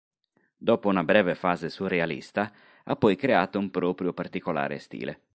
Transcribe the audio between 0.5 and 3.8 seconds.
Dopo una breve fase surrealista ha poi creato un